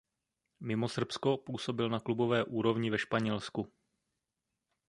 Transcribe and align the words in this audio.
Mimo 0.59 0.89
Srbsko 0.89 1.37
působil 1.37 1.89
na 1.89 1.99
klubové 1.99 2.43
úrovni 2.43 2.89
ve 2.91 2.97
Španělsku. 2.97 3.67